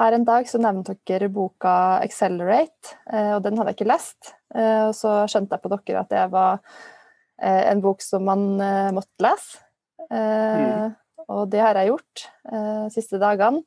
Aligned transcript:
her 0.00 0.16
en 0.16 0.24
dag 0.24 0.48
så 0.48 0.60
nevnte 0.60 0.96
dere 1.08 1.28
boka 1.32 2.00
'Accelerate', 2.00 2.94
eh, 3.12 3.32
og 3.36 3.42
den 3.44 3.58
hadde 3.58 3.72
jeg 3.72 3.80
ikke 3.80 3.92
lest. 3.92 4.32
Eh, 4.54 4.88
og 4.88 4.94
så 4.96 5.24
skjønte 5.28 5.56
jeg 5.56 5.64
på 5.64 5.72
dere 5.74 6.00
at 6.00 6.12
det 6.12 6.24
var 6.32 6.60
eh, 7.40 7.64
en 7.70 7.82
bok 7.84 8.02
som 8.04 8.24
man 8.24 8.46
måtte 8.96 9.24
lese. 9.24 9.60
Mm. 10.10 10.96
Og 11.30 11.44
det 11.52 11.60
har 11.62 11.76
jeg 11.78 11.92
gjort 11.92 12.22
de 12.50 12.90
siste 12.90 13.20
dagene. 13.20 13.62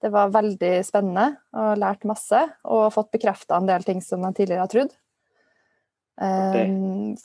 Det 0.00 0.12
var 0.12 0.30
veldig 0.30 0.84
spennende 0.86 1.40
og 1.56 1.80
lært 1.80 2.06
masse, 2.06 2.38
og 2.62 2.92
fått 2.94 3.10
bekrefta 3.10 3.56
en 3.58 3.66
del 3.66 3.82
ting 3.82 3.98
som 4.04 4.22
jeg 4.28 4.36
tidligere 4.36 4.62
har 4.62 4.70
trodd. 4.70 4.92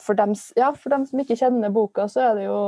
For 0.00 0.18
dem, 0.18 0.34
ja, 0.58 0.72
for 0.74 0.90
dem 0.90 1.06
som 1.06 1.22
ikke 1.22 1.38
kjenner 1.38 1.70
boka, 1.70 2.08
så 2.10 2.24
er 2.24 2.34
det 2.40 2.48
jo 2.48 2.58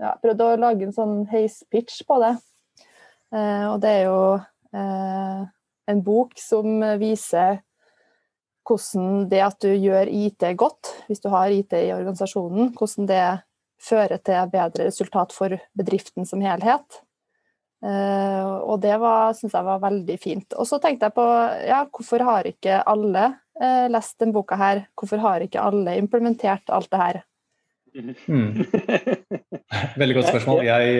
ja, 0.00 0.14
prøvde 0.22 0.48
å 0.48 0.56
lage 0.64 0.88
en 0.88 0.96
sånn 0.96 1.26
heispitch 1.28 2.00
på 2.08 2.18
det. 2.24 2.32
Og 3.68 3.76
det 3.84 3.92
er 3.98 4.08
jo 4.08 4.18
en 4.74 6.02
bok 6.04 6.34
som 6.36 6.82
viser 7.00 7.60
hvordan 8.68 9.26
det 9.30 9.42
at 9.44 9.58
du 9.64 9.70
gjør 9.72 10.10
IT 10.12 10.44
godt, 10.60 10.92
hvis 11.08 11.22
du 11.24 11.30
har 11.32 11.52
IT 11.54 11.72
i 11.78 11.92
organisasjonen, 11.94 12.72
hvordan 12.76 13.08
det 13.08 13.26
fører 13.80 14.20
til 14.20 14.50
bedre 14.52 14.88
resultat 14.88 15.34
for 15.34 15.54
bedriften 15.78 16.26
som 16.28 16.42
helhet. 16.42 17.02
Uh, 17.78 18.58
og 18.66 18.80
det 18.82 18.96
syns 19.38 19.54
jeg 19.54 19.66
var 19.68 19.82
veldig 19.84 20.16
fint. 20.18 20.56
Og 20.58 20.66
så 20.66 20.80
tenkte 20.82 21.06
jeg 21.06 21.14
på 21.14 21.26
ja, 21.68 21.84
hvorfor 21.86 22.24
har 22.26 22.48
ikke 22.50 22.80
alle 22.90 23.28
uh, 23.62 23.86
lest 23.92 24.18
denne 24.18 24.34
boka 24.34 24.58
her? 24.58 24.82
Hvorfor 24.98 25.22
har 25.22 25.46
ikke 25.46 25.62
alle 25.62 25.94
implementert 26.00 26.74
alt 26.74 26.90
det 26.90 27.02
her? 27.04 27.20
Mm. 28.26 28.66
Veldig 30.00 30.16
godt 30.18 30.28
spørsmål. 30.28 30.60
Jeg, 30.66 30.98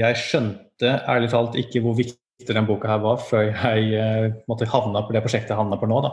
jeg 0.00 0.16
skjønte 0.18 0.96
ærlig 1.08 1.30
talt 1.32 1.54
ikke 1.60 1.80
hvor 1.84 1.94
viktig 1.96 2.18
den 2.48 2.68
boka 2.68 2.88
her 2.90 3.00
var 3.02 3.20
før 3.22 3.48
jeg 3.50 3.90
eh, 3.96 4.28
måtte 4.50 4.68
havna 4.70 5.02
på 5.06 5.14
det 5.14 5.22
prosjektet 5.24 5.54
jeg 5.54 5.60
havna 5.60 5.78
på 5.80 5.88
nå. 5.90 6.00
da. 6.06 6.12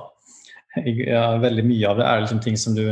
Ja, 0.85 1.37
veldig 1.41 1.63
mye 1.65 1.89
av 1.89 1.99
det 1.99 2.07
er 2.07 2.23
liksom 2.23 2.41
ting 2.43 2.57
som 2.59 2.75
du 2.77 2.83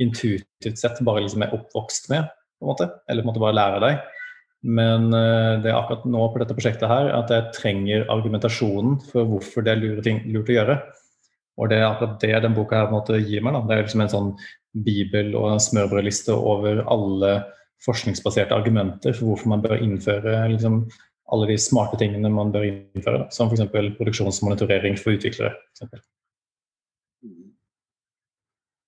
intuitivt 0.00 0.78
sett 0.80 1.00
bare 1.04 1.24
liksom 1.24 1.44
er 1.44 1.54
oppvokst 1.56 2.10
med, 2.12 2.28
på 2.56 2.64
en 2.64 2.70
måte, 2.70 2.90
eller 3.08 3.24
på 3.24 3.26
en 3.26 3.32
måte 3.32 3.42
bare 3.42 3.56
lærer 3.58 3.84
deg. 3.84 4.04
Men 4.66 5.10
uh, 5.12 5.56
det 5.62 5.70
er 5.70 5.76
akkurat 5.76 6.06
nå 6.10 6.28
på 6.32 6.40
dette 6.42 6.56
prosjektet 6.56 6.90
her 6.90 7.10
at 7.14 7.30
jeg 7.30 7.52
trenger 7.54 8.06
argumentasjonen 8.12 8.96
for 9.10 9.28
hvorfor 9.28 9.66
det 9.66 9.74
er 9.74 9.82
lurt, 9.82 10.00
ting, 10.06 10.22
lurt 10.32 10.50
å 10.50 10.56
gjøre. 10.56 10.78
Og 11.56 11.70
det 11.70 11.80
er 11.80 11.88
akkurat 11.88 12.16
det 12.22 12.40
den 12.44 12.56
boka 12.56 12.80
her 12.80 12.88
på 12.88 12.94
en 12.94 12.98
måte 12.98 13.20
gir 13.20 13.44
meg. 13.44 13.56
da. 13.56 13.62
Det 13.68 13.76
er 13.76 13.84
liksom 13.84 14.04
en 14.04 14.14
sånn 14.14 14.32
bibel 14.86 15.36
og 15.38 15.54
en 15.54 15.62
smørbrødliste 15.62 16.34
over 16.36 16.82
alle 16.92 17.36
forskningsbaserte 17.84 18.56
argumenter 18.56 19.14
for 19.16 19.30
hvorfor 19.30 19.52
man 19.52 19.62
bør 19.64 19.80
innføre 19.80 20.38
liksom, 20.52 20.82
alle 21.32 21.48
de 21.50 21.56
smarte 21.58 21.98
tingene 22.00 22.30
man 22.30 22.52
bør 22.54 22.66
innføre, 22.68 23.24
da, 23.24 23.30
som 23.34 23.50
f.eks. 23.50 23.66
produksjonsmonitorering 23.98 24.98
for 25.00 25.16
utviklere. 25.16 25.56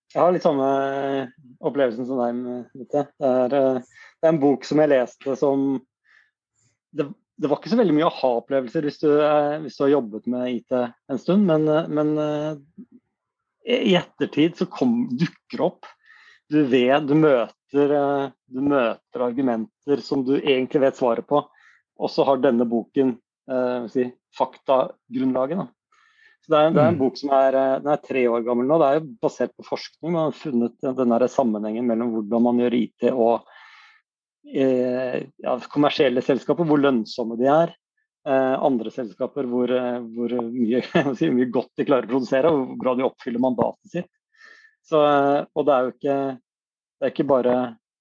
Jeg 0.08 0.22
har 0.22 0.32
litt 0.32 0.46
samme 0.46 0.66
opplevelsen 1.58 2.06
som 2.08 2.20
deg. 2.22 2.38
Det 2.88 3.02
er, 3.04 3.56
eh, 3.58 3.80
det 4.18 4.28
er 4.28 4.32
en 4.32 4.42
bok 4.42 4.64
som 4.66 4.80
jeg 4.82 4.92
leste 4.94 5.34
som 5.38 5.70
Det, 6.88 7.04
det 7.36 7.50
var 7.50 7.60
ikke 7.60 7.70
så 7.74 7.76
veldig 7.76 7.94
mye 7.98 8.06
aha-opplevelser 8.08 8.86
hvis, 8.86 9.02
hvis, 9.04 9.76
du 9.76 9.82
har 9.84 9.90
jobbet 9.92 10.24
med 10.32 10.54
IT 10.54 10.72
en 10.72 11.20
stund, 11.20 11.44
men, 11.44 11.68
men 11.92 12.14
eh, 12.22 12.54
i 13.68 13.92
ettertid 13.98 14.56
så 14.56 14.66
kom, 14.72 15.02
dukker 15.12 15.66
opp 15.66 15.90
Du 16.48 16.62
vet, 16.64 17.04
du 17.04 17.12
møter, 17.18 17.92
eh, 17.92 18.24
du 18.48 18.64
møter 18.64 19.26
argumenter 19.26 20.00
som 20.00 20.24
du 20.24 20.38
egentlig 20.38 20.86
vet 20.86 20.96
svaret 20.96 21.28
på 21.28 21.42
og 21.98 22.12
så 22.12 22.26
har 22.28 22.40
denne 22.42 22.66
boken 22.68 23.16
eh, 23.50 23.88
si, 23.92 24.06
faktagrunnlaget. 24.38 25.66
Så 26.44 26.52
det 26.52 26.58
er, 26.58 26.70
det 26.72 26.82
er, 26.82 26.90
en 26.92 26.96
mm. 26.96 27.00
bok 27.02 27.18
som 27.18 27.32
er, 27.34 27.58
eh, 27.58 27.88
er, 27.92 28.02
tre 28.04 28.24
år 28.30 28.44
gammel 28.46 28.68
nå. 28.68 28.78
Det 28.80 28.88
er 28.88 29.00
jo 29.00 29.08
basert 29.24 29.54
på 29.58 29.66
forskning. 29.66 30.12
Man 30.14 30.28
har 30.28 30.38
funnet 30.38 30.88
den 31.00 31.28
sammenhengen 31.32 31.88
mellom 31.90 32.14
hvordan 32.14 32.46
man 32.46 32.62
gjør 32.62 32.78
IT 32.78 33.10
og 33.10 33.50
eh, 34.46 35.26
ja, 35.42 35.58
kommersielle 35.72 36.22
selskaper, 36.24 36.68
hvor 36.68 36.80
lønnsomme 36.82 37.38
de 37.40 37.50
er. 37.52 37.74
Eh, 38.28 38.54
andre 38.64 38.90
selskaper 38.92 39.46
hvor, 39.48 39.70
eh, 39.72 39.98
hvor 40.14 40.34
mye, 40.50 40.82
si, 41.18 41.30
mye, 41.32 41.50
godt 41.52 41.70
de 41.78 41.86
klarer 41.88 42.08
å 42.08 42.12
produsere, 42.12 42.50
og 42.52 42.64
hvor 42.64 42.80
bra 42.82 42.96
de 42.98 43.06
oppfyller 43.06 43.42
mandatet 43.42 43.94
sitt. 43.94 44.10
Så, 44.84 45.00
eh, 45.04 45.44
og 45.54 45.68
det 45.68 45.74
er 45.74 45.86
jo 45.86 45.94
ikke, 45.94 46.18
det 46.98 47.08
er 47.08 47.14
ikke 47.14 47.30
bare 47.30 47.56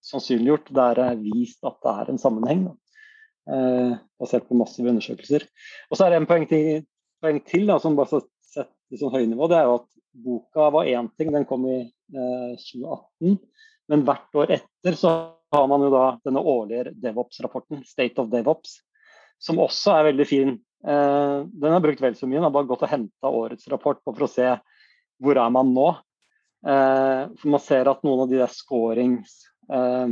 sannsynliggjort, 0.07 0.73
det 0.75 0.87
er 0.93 1.21
vist 1.21 1.63
at 1.67 1.79
det 1.83 1.93
er 1.93 2.11
en 2.11 2.21
sammenheng. 2.21 2.67
Da. 2.67 2.75
Eh, 3.47 3.93
basert 4.19 4.47
på 4.49 4.57
massive 4.59 4.91
undersøkelser. 4.91 5.45
Og 5.87 5.97
så 5.97 6.05
er 6.05 6.13
det 6.13 6.19
en 6.21 6.27
poeng 6.29 6.47
til, 6.49 6.81
poeng 7.23 7.39
til 7.47 7.67
da, 7.69 7.77
som 7.79 7.95
bare 7.95 8.21
sett 8.43 8.73
i 8.91 8.99
sånn 8.99 9.13
høynivå. 9.13 9.47
Det 9.47 9.59
er 9.59 9.69
jo 9.69 9.77
at 9.79 9.87
boka 10.27 10.67
var 10.73 10.89
én 10.89 11.07
ting, 11.15 11.31
den 11.31 11.47
kom 11.47 11.63
i 11.69 11.79
eh, 11.85 12.53
2018. 12.59 13.37
Men 13.87 14.03
hvert 14.07 14.39
år 14.41 14.51
etter 14.57 14.97
så 14.99 15.13
har 15.53 15.67
man 15.71 15.85
jo 15.85 15.93
da 15.93 16.05
denne 16.27 16.43
årlige 16.43 16.91
DevOps-rapporten, 16.99 17.85
State 17.87 18.19
of 18.19 18.31
DevOps, 18.33 18.81
som 19.39 19.61
også 19.63 19.95
er 19.95 20.09
veldig 20.09 20.27
fin. 20.27 20.57
Eh, 20.83 21.37
den 21.47 21.77
har 21.77 21.83
brukt 21.83 22.03
vel 22.03 22.17
så 22.19 22.27
mye. 22.27 22.41
Den 22.41 22.49
har 22.49 22.55
bare 22.57 22.67
gått 22.67 22.83
og 22.83 22.91
henta 22.91 23.31
årets 23.31 23.71
rapport 23.71 24.01
for 24.03 24.27
å 24.27 24.31
se 24.31 24.49
hvor 25.23 25.39
er 25.39 25.53
man 25.53 25.71
nå. 25.73 25.87
Eh, 26.67 27.23
for 27.39 27.53
Man 27.53 27.63
ser 27.63 27.87
at 27.87 28.03
noen 28.03 28.25
av 28.25 28.31
de 28.31 28.41
der 28.41 28.51
scorings 28.51 29.39
eh, 29.71 30.11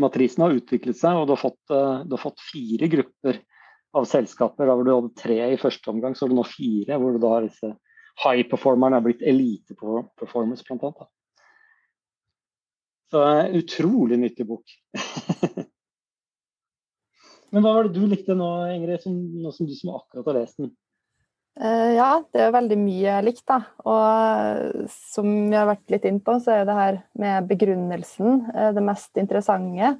matrisen 0.00 0.44
har 0.44 0.54
utviklet 0.56 0.98
seg, 0.98 1.18
og 1.18 1.26
du 1.28 1.34
har, 1.34 1.40
fått, 1.40 1.62
eh, 1.74 2.04
du 2.06 2.14
har 2.16 2.22
fått, 2.22 2.44
fire 2.52 2.88
grupper 2.92 3.40
av 3.98 4.06
selskaper. 4.08 4.68
Da 4.68 4.76
hvor 4.76 4.86
du 4.86 4.92
hadde 4.94 5.18
tre 5.18 5.38
i 5.52 5.60
første 5.60 5.90
omgang, 5.92 6.14
så 6.16 6.24
har 6.24 6.32
du 6.32 6.38
nå 6.38 6.46
fire. 6.48 6.98
Hvor 7.00 7.14
du 7.14 7.20
da 7.22 7.32
har 7.34 7.46
disse 7.46 7.74
high 8.22 8.46
performerne 8.48 8.98
er 8.98 9.04
blitt 9.04 9.24
elite 9.24 9.76
performers, 9.76 10.64
blant 10.68 10.86
annet. 10.88 11.10
Så 13.12 13.20
uh, 13.20 13.44
utrolig 13.58 14.18
nyttig 14.20 14.46
bok. 14.48 14.72
Men 17.52 17.64
hva 17.64 17.74
var 17.76 17.84
det 17.84 17.98
du 17.98 18.06
likte 18.08 18.36
nå, 18.36 18.48
Ingrid, 18.72 19.02
som, 19.04 19.12
nå 19.12 19.52
som 19.52 19.68
du 19.68 19.74
som 19.76 19.92
akkurat 19.98 20.30
har 20.30 20.38
lest 20.40 20.60
den? 20.60 20.72
Uh, 21.60 21.92
ja, 21.92 22.08
det 22.32 22.46
er 22.46 22.54
veldig 22.54 22.78
mye 22.80 23.18
likt, 23.26 23.44
da. 23.50 23.58
Og 23.84 23.98
uh, 24.00 24.86
som 24.88 25.28
vi 25.28 25.56
har 25.56 25.68
vært 25.68 25.92
litt 25.92 26.06
inn 26.08 26.22
på, 26.24 26.38
så 26.40 26.54
er 26.54 26.62
jo 26.62 26.68
det 26.70 26.78
her 26.78 26.98
med 27.20 27.48
begrunnelsen 27.50 28.46
uh, 28.54 28.70
det 28.72 28.84
mest 28.84 29.20
interessante. 29.20 29.96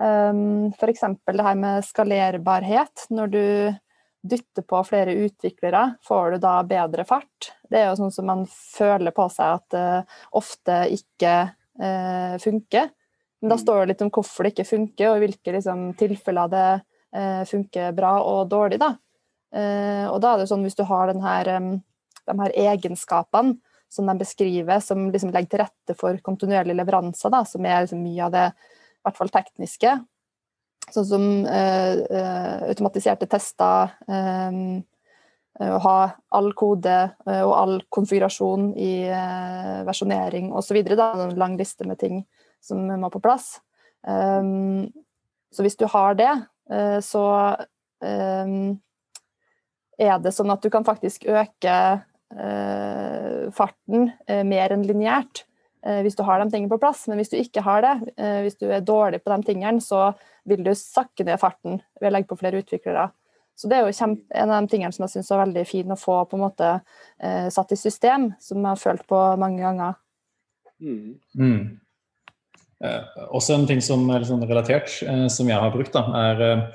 F.eks. 0.00 1.02
det 1.28 1.44
her 1.44 1.56
med 1.60 1.84
skalerbarhet. 1.84 3.02
Når 3.12 3.32
du 3.34 3.42
dytter 4.30 4.64
på 4.64 4.78
flere 4.86 5.12
utviklere, 5.26 5.82
får 6.06 6.30
du 6.30 6.36
da 6.40 6.54
bedre 6.64 7.04
fart? 7.04 7.50
Det 7.68 7.82
er 7.82 7.90
jo 7.90 7.98
sånn 7.98 8.14
som 8.14 8.30
man 8.30 8.46
føler 8.48 9.12
på 9.12 9.26
seg 9.34 9.58
at 9.58 9.74
det 9.74 9.84
ofte 10.40 10.78
ikke 10.96 11.34
funker. 12.40 12.88
Men 13.42 13.52
da 13.52 13.58
mm. 13.58 13.62
står 13.66 13.82
det 13.82 13.90
litt 13.90 14.06
om 14.06 14.12
hvorfor 14.14 14.46
det 14.46 14.54
ikke 14.54 14.70
funker, 14.70 15.10
og 15.10 15.18
i 15.18 15.26
hvilke 15.26 15.56
liksom, 15.58 15.84
tilfeller 16.00 16.54
det 16.54 16.66
funker 17.50 17.92
bra 18.00 18.14
og 18.24 18.48
dårlig. 18.48 18.80
da. 18.80 18.94
Eh, 19.50 20.06
og 20.06 20.20
da 20.22 20.34
er 20.34 20.42
det 20.42 20.50
sånn 20.50 20.62
hvis 20.66 20.78
du 20.78 20.84
har 20.86 21.10
her, 21.24 21.50
de 22.30 22.38
her 22.42 22.56
egenskapene 22.68 23.58
som 23.90 24.06
de 24.06 24.14
beskriver, 24.20 24.78
som 24.80 25.08
liksom 25.10 25.32
legger 25.34 25.50
til 25.50 25.62
rette 25.64 25.96
for 25.98 26.18
kontinuerlige 26.22 26.78
leveranser, 26.78 27.32
da, 27.32 27.42
som 27.48 27.66
er 27.66 27.82
liksom 27.82 28.04
mye 28.04 28.22
av 28.28 28.34
det 28.34 28.46
i 28.52 29.02
hvert 29.06 29.18
fall 29.18 29.32
tekniske. 29.34 29.96
Sånn 30.90 31.06
som 31.06 31.24
uh, 31.46 31.94
automatiserte 32.70 33.26
tester, 33.30 33.90
um, 34.06 34.78
å 35.60 35.80
ha 35.84 35.96
all 36.38 36.52
kode 36.56 36.98
uh, 37.26 37.42
og 37.42 37.54
all 37.56 37.74
konfigurasjon 37.92 38.70
i 38.78 38.92
uh, 39.10 39.82
versjonering 39.88 40.52
osv. 40.56 40.78
En 40.86 41.34
lang 41.38 41.58
liste 41.58 41.86
med 41.88 41.98
ting 42.00 42.22
som 42.62 42.86
må 43.00 43.10
på 43.10 43.22
plass. 43.24 43.56
Så 44.00 45.64
hvis 45.64 45.78
du 45.80 45.86
har 45.92 46.14
det, 46.16 46.30
så 47.04 47.22
er 50.00 50.16
det 50.22 50.32
sånn 50.34 50.50
at 50.52 50.64
du 50.64 50.70
kan 50.72 50.86
faktisk 50.86 51.26
øke 51.28 51.76
eh, 52.32 53.46
farten 53.56 54.10
eh, 54.26 54.42
mer 54.46 54.74
enn 54.74 54.86
lineært 54.86 55.44
eh, 55.84 56.00
hvis 56.04 56.16
du 56.18 56.24
har 56.26 56.40
de 56.40 56.48
tingene 56.50 56.72
på 56.72 56.80
plass. 56.82 57.06
Men 57.10 57.20
hvis 57.20 57.32
du 57.32 57.38
ikke 57.40 57.64
har 57.66 57.84
det, 57.84 57.94
eh, 58.16 58.40
hvis 58.46 58.58
du 58.60 58.68
er 58.70 58.84
dårlig 58.86 59.22
på 59.24 59.32
de 59.34 59.40
tingene, 59.50 59.82
så 59.84 60.10
vil 60.48 60.64
du 60.64 60.72
sakke 60.76 61.26
ned 61.26 61.40
farten 61.42 61.80
ved 62.00 62.10
å 62.10 62.14
legge 62.16 62.30
på 62.30 62.40
flere 62.40 62.62
utviklere. 62.62 63.10
Så 63.60 63.68
det 63.68 63.76
er 63.76 63.84
jo 63.84 63.92
en 63.92 64.50
av 64.54 64.56
de 64.64 64.72
tingene 64.72 64.94
som 64.96 65.04
jeg 65.04 65.18
syns 65.18 65.30
er 65.34 65.42
veldig 65.42 65.66
fin 65.68 65.92
å 65.92 66.00
få 66.00 66.22
på 66.30 66.38
en 66.38 66.46
måte 66.46 66.72
eh, 67.20 67.48
satt 67.52 67.74
i 67.74 67.78
system, 67.78 68.30
som 68.40 68.62
jeg 68.62 68.70
har 68.70 68.80
følt 68.80 69.04
på 69.10 69.20
mange 69.40 69.60
ganger. 69.60 69.98
Mm. 70.80 71.18
Mm. 71.36 71.64
Eh, 72.80 73.18
også 73.28 73.58
en 73.58 73.66
ting 73.68 73.82
som 73.84 74.06
er 74.08 74.22
litt 74.22 74.30
sånn 74.30 74.46
relatert, 74.48 74.88
som 74.88 75.50
jeg 75.50 75.60
har 75.60 75.74
brukt, 75.74 75.92
da, 75.92 76.06
er 76.30 76.40
Ehm, 76.44 76.68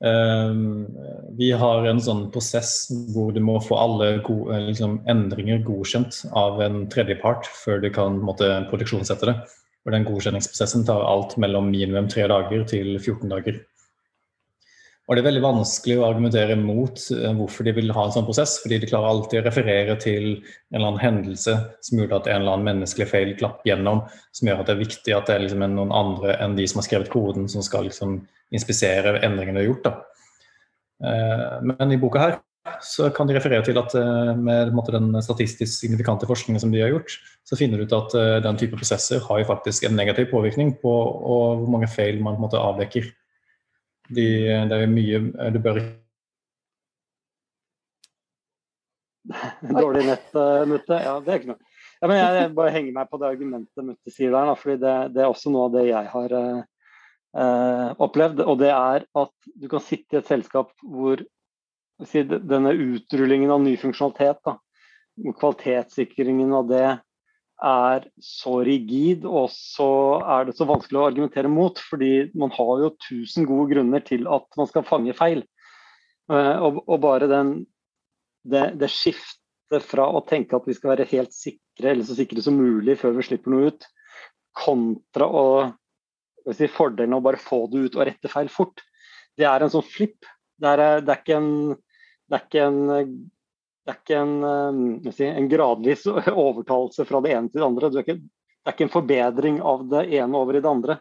vi 0.00 1.50
har 1.60 1.84
en 1.84 2.00
sånn 2.00 2.26
prosess 2.32 2.88
hvor 3.12 3.34
du 3.36 3.40
må 3.44 3.58
få 3.60 3.76
alle 3.76 4.10
gode, 4.24 4.54
eh, 4.56 4.68
liksom, 4.70 5.00
endringer 5.08 5.60
godkjent 5.66 6.22
av 6.32 6.60
en 6.64 6.86
tredjepart 6.88 7.48
før 7.64 7.82
du 7.82 7.90
kan 7.92 8.16
måtte, 8.24 8.48
produksjonssette 8.70 9.28
det. 9.28 9.36
Og 9.84 9.92
den 9.92 10.04
godkjenningsprosessen 10.04 10.86
tar 10.88 11.04
alt 11.04 11.36
mellom 11.40 11.70
minimum 11.72 12.08
tre 12.08 12.26
dager 12.28 12.64
til 12.68 12.96
14 12.98 13.28
dager. 13.28 13.60
Og 15.08 15.16
det 15.16 15.24
er 15.24 15.26
veldig 15.26 15.42
vanskelig 15.42 15.96
å 15.98 16.04
argumentere 16.06 16.56
mot 16.56 17.00
eh, 17.12 17.32
hvorfor 17.36 17.66
de 17.66 17.76
vil 17.76 17.92
ha 17.92 18.06
en 18.06 18.12
sånn 18.14 18.28
prosess, 18.28 18.56
fordi 18.62 18.80
de 18.80 18.88
klarer 18.88 19.10
alltid 19.10 19.40
å 19.40 19.46
referere 19.48 19.96
til 20.00 20.26
en 20.30 20.76
eller 20.78 20.92
annen 20.94 21.04
hendelse 21.04 21.56
som 21.84 21.98
gjorde 21.98 22.22
at 22.22 22.28
en 22.30 22.40
eller 22.40 22.56
annen 22.56 22.68
menneskelig 22.72 23.08
feil 23.10 23.32
glapp 23.36 23.66
gjennom, 23.68 24.06
som 24.32 24.48
gjør 24.48 24.62
at 24.62 24.70
det 24.70 24.76
er 24.76 24.84
viktig 24.86 25.16
at 25.16 25.28
det 25.28 25.36
er 25.36 25.44
liksom 25.44 25.66
noen 25.74 25.92
andre 25.92 26.40
enn 26.40 26.54
de 26.56 26.68
som 26.70 26.80
har 26.80 26.88
skrevet 26.88 27.12
koden, 27.12 27.50
som 27.52 27.64
skal 27.66 27.90
liksom 27.90 28.22
inspisere 28.54 29.18
endringene 29.24 29.58
du 29.58 29.62
har 29.62 29.68
gjort. 29.70 29.88
Da. 29.88 29.92
Eh, 31.06 31.58
men 31.70 31.94
i 31.94 32.00
boka 32.00 32.22
her 32.22 32.38
så 32.84 33.08
kan 33.14 33.26
de 33.26 33.34
referere 33.34 33.64
til 33.64 33.78
at 33.80 33.94
eh, 33.96 34.32
med 34.36 34.72
den 34.92 35.14
statistisk 35.24 35.72
signifikante 35.72 36.28
forskningen 36.28 36.60
som 36.60 36.72
de 36.72 36.82
har 36.82 36.92
gjort, 36.92 37.16
så 37.46 37.56
finner 37.56 37.80
du 37.80 37.88
ut 37.88 37.96
at 37.96 38.18
den 38.44 38.60
type 38.60 38.76
prosesser 38.76 39.22
har 39.24 39.40
jo 39.40 39.48
faktisk 39.48 39.88
en 39.88 39.96
negativ 39.96 40.28
påvirkning 40.32 40.76
på 40.82 40.92
hvor 40.92 41.64
mange 41.70 41.88
feil 41.88 42.20
man 42.20 42.36
på 42.36 42.42
en 42.42 42.46
måte 42.48 42.60
avdekker. 42.60 43.08
De, 44.10 44.26
det 44.66 44.74
er 44.74 44.90
mye 44.90 45.20
Du 45.54 45.60
bør 45.62 45.78
ikke 45.78 46.00
Dårlig 49.80 50.06
nett, 50.08 50.32
Mutte? 50.66 50.96
Ja, 50.98 51.12
det 51.22 51.30
er 51.30 51.38
ikke 51.38 51.52
noe. 51.52 51.60
Ja, 52.00 52.08
men 52.08 52.16
jeg 52.16 52.52
bare 52.56 52.72
henger 52.72 52.94
meg 52.96 53.08
på 53.10 53.18
det 53.20 53.28
argumentet 53.28 53.84
Mutte 53.84 54.12
sier 54.12 54.32
der. 54.32 54.48
Da, 54.48 54.56
fordi 54.56 54.76
det, 54.80 54.94
det, 55.14 55.24
er 55.24 55.32
også 55.32 55.52
noe 55.52 55.66
av 55.68 55.74
det 55.74 55.84
jeg 55.90 56.10
har 56.14 56.34
uh, 56.36 56.62
opplevd. 57.30 58.40
Og 58.42 58.56
det 58.58 58.72
er 58.74 59.04
at 59.06 59.50
du 59.54 59.68
kan 59.70 59.82
sitte 59.84 60.16
i 60.16 60.20
et 60.20 60.30
selskap 60.30 60.72
hvor 60.82 61.22
si, 62.06 62.24
denne 62.24 62.72
utrullingen 62.72 63.52
av 63.54 63.62
ny 63.62 63.76
funksjonalitet, 63.80 64.40
da, 64.46 64.56
kvalitetssikringen 65.38 66.52
av 66.56 66.68
det, 66.70 66.88
er 67.60 68.06
så 68.24 68.54
rigid, 68.64 69.26
og 69.28 69.50
så 69.52 69.90
er 70.20 70.46
det 70.48 70.56
så 70.56 70.66
vanskelig 70.68 70.96
å 70.96 71.06
argumentere 71.10 71.50
mot. 71.52 71.78
Fordi 71.90 72.30
man 72.38 72.52
har 72.56 72.84
jo 72.84 72.94
tusen 73.04 73.48
gode 73.48 73.74
grunner 73.74 74.04
til 74.04 74.24
at 74.32 74.48
man 74.56 74.70
skal 74.70 74.86
fange 74.88 75.16
feil. 75.16 75.44
Eh, 76.32 76.56
og, 76.56 76.80
og 76.86 77.02
bare 77.04 77.28
den, 77.30 77.52
det, 78.48 78.70
det, 78.80 78.90
skiftet 78.92 79.84
fra 79.86 80.08
å 80.08 80.24
tenke 80.26 80.56
at 80.56 80.68
vi 80.68 80.76
skal 80.76 80.94
være 80.94 81.08
helt 81.12 81.36
sikre, 81.36 81.92
eller 81.92 82.06
så 82.06 82.16
sikre 82.18 82.42
som 82.44 82.58
mulig 82.58 82.96
før 83.00 83.18
vi 83.18 83.28
slipper 83.28 83.52
noe 83.52 83.70
ut, 83.74 83.86
kontra 84.56 85.28
å 85.28 85.46
si, 86.56 86.68
fordelen 86.70 87.16
av 87.16 87.22
å 87.22 87.28
bare 87.30 87.40
få 87.40 87.64
det 87.72 87.86
ut 87.86 87.98
og 87.98 88.06
rette 88.08 88.30
feil 88.32 88.50
fort, 88.52 88.82
det 89.38 89.46
er 89.48 89.62
en 89.62 89.72
sånn 89.72 89.86
flipp. 89.86 90.28
Det 90.60 90.72
er, 90.74 91.02
det 91.04 91.14
er 91.14 91.22
ikke 91.22 91.38
en, 91.40 91.52
det 92.28 92.36
er 92.38 92.48
ikke 92.48 92.64
en 92.66 92.80
det 93.80 93.94
er 93.94 93.98
ikke 93.98 94.18
en, 94.22 94.34
eh, 94.44 95.12
si, 95.16 95.26
en, 95.26 95.48
gradvis 95.50 96.04
overtalelse 96.46 97.06
fra 97.08 97.20
det 97.24 97.32
ene 97.34 97.50
til 97.50 97.62
det 97.62 97.66
andre. 97.66 97.88
Det 97.90 98.00
er, 98.00 98.04
ikke, 98.04 98.18
det 98.20 98.68
er, 98.68 98.74
ikke, 98.74 98.86
en 98.86 98.92
forbedring 98.92 99.60
av 99.66 99.86
det 99.90 100.02
ene 100.18 100.38
over 100.38 100.58
i 100.58 100.60
det 100.62 100.70
andre. 100.70 100.98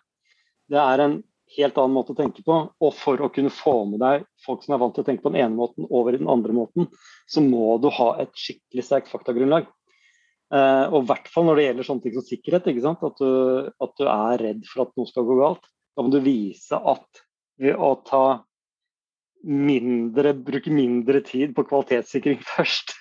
Det 0.70 0.80
er 0.80 1.04
en 1.04 1.18
helt 1.58 1.80
annen 1.82 1.98
måte 1.98 2.16
å 2.16 2.18
tenke 2.18 2.46
på. 2.46 2.60
Og 2.80 2.96
for 2.96 3.22
å 3.22 3.32
kunne 3.34 3.54
få 3.54 3.76
med 3.90 4.02
deg 4.04 4.26
folk 4.46 4.64
som 4.66 4.76
er 4.76 4.82
vant 4.84 4.96
til 4.96 5.06
å 5.06 5.10
tenke 5.10 5.26
på 5.26 5.34
den 5.34 5.44
ene 5.44 5.58
måten 5.60 5.90
over 5.90 6.16
i 6.16 6.22
den 6.22 6.32
andre 6.32 6.56
måten, 6.56 6.90
så 7.30 7.44
må 7.46 7.76
du 7.84 7.90
ha 8.00 8.14
et 8.24 8.34
skikkelig 8.38 8.86
sterkt 8.88 9.12
faktagrunnlag. 9.12 9.68
Eh, 10.50 10.86
og 10.90 11.04
i 11.04 11.08
hvert 11.12 11.28
fall 11.30 11.46
når 11.46 11.60
det 11.60 11.66
gjelder 11.68 11.86
sånne 11.86 12.04
ting 12.04 12.16
som 12.18 12.26
sikkerhet. 12.26 12.70
At 12.90 13.22
du, 13.22 13.32
at, 13.70 13.96
du, 14.00 14.06
er 14.10 14.44
redd 14.44 14.64
for 14.70 14.86
at 14.86 14.94
noe 14.98 15.10
skal 15.10 15.28
gå 15.28 15.38
galt. 15.40 15.70
Da 15.94 16.06
må 16.06 16.14
du 16.14 16.22
vise 16.26 16.78
at 16.78 17.24
ved 17.60 17.76
å 17.76 17.94
ta 18.08 18.24
mindre, 19.50 20.34
bruke 20.36 20.72
mindre 20.74 21.22
tid 21.24 21.54
på 21.56 21.66
kvalitetssikring 21.68 22.42
først, 22.56 22.98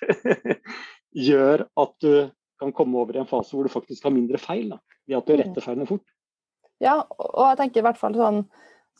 gjør 1.28 1.66
at 1.80 1.96
du 2.04 2.12
kan 2.58 2.74
komme 2.74 2.98
over 3.00 3.16
i 3.16 3.22
en 3.22 3.30
fase 3.30 3.54
hvor 3.54 3.66
du 3.66 3.72
faktisk 3.72 4.06
har 4.06 4.14
mindre 4.14 4.40
feil. 4.42 4.74
Da, 4.74 4.80
i 5.08 5.16
at 5.16 5.26
du 5.26 5.34
mm. 5.34 5.40
retter 5.42 5.64
feilene 5.64 5.88
fort. 5.88 6.06
Ja, 6.82 7.00
og 7.08 7.44
jeg 7.48 7.58
tenker 7.62 7.82
i 7.82 7.88
hvert 7.88 8.00
fall 8.00 8.18
sånn 8.18 8.44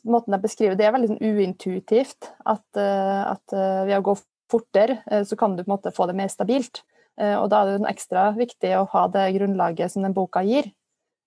Måten 0.06 0.30
jeg 0.30 0.44
beskriver 0.44 0.76
det, 0.78 0.84
er 0.86 0.92
veldig 0.94 1.08
sånn 1.10 1.24
uintuitivt. 1.26 2.28
At, 2.46 2.62
uh, 2.78 3.32
at 3.32 3.50
uh, 3.50 3.80
ved 3.82 3.96
å 3.96 4.04
gå 4.06 4.12
fortere, 4.48 5.00
så 5.26 5.34
kan 5.36 5.56
du 5.56 5.64
på 5.64 5.66
en 5.66 5.72
måte 5.72 5.90
få 5.92 6.06
det 6.06 6.14
mer 6.16 6.30
stabilt. 6.30 6.84
Og 7.18 7.48
da 7.50 7.64
er 7.64 7.70
det 7.72 7.90
ekstra 7.90 8.28
viktig 8.36 8.68
å 8.78 8.84
ha 8.92 9.00
det 9.10 9.24
grunnlaget 9.34 9.90
som 9.90 10.04
den 10.06 10.14
boka 10.14 10.44
gir. 10.46 10.68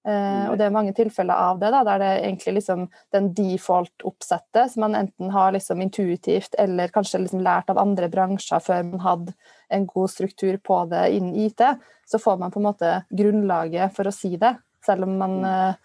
Uh, 0.01 0.49
og 0.49 0.55
det 0.57 0.65
er 0.65 0.73
mange 0.73 0.95
tilfeller 0.97 1.37
av 1.37 1.59
det, 1.61 1.69
da, 1.75 1.83
der 1.85 1.99
det 2.01 2.05
er 2.09 2.23
egentlig 2.25 2.55
liksom 2.55 2.87
den 3.13 3.27
default-oppsettet 3.37 4.71
som 4.73 4.81
man 4.81 4.97
enten 4.97 5.29
har 5.29 5.51
liksom 5.53 5.83
intuitivt 5.83 6.57
eller 6.57 6.89
kanskje 6.89 7.19
liksom 7.21 7.43
lært 7.45 7.69
av 7.69 7.77
andre 7.77 8.09
bransjer 8.09 8.63
før 8.65 8.87
man 8.87 9.03
hadde 9.03 9.35
en 9.69 9.85
god 9.85 10.09
struktur 10.09 10.57
på 10.57 10.79
det 10.89 11.03
innen 11.19 11.37
IT, 11.45 11.61
så 12.09 12.17
får 12.17 12.41
man 12.41 12.49
på 12.49 12.57
en 12.57 12.65
måte 12.71 12.95
grunnlaget 13.13 13.93
for 13.93 14.09
å 14.09 14.15
si 14.15 14.33
det, 14.41 14.55
selv 14.81 15.05
om 15.05 15.13
man 15.21 15.37
uh, 15.45 15.77